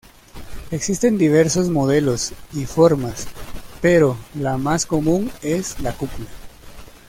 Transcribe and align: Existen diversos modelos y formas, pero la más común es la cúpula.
Existen 0.71 1.19
diversos 1.19 1.69
modelos 1.69 2.33
y 2.53 2.65
formas, 2.65 3.27
pero 3.83 4.17
la 4.33 4.57
más 4.57 4.87
común 4.87 5.29
es 5.43 5.79
la 5.79 5.93
cúpula. 5.95 6.25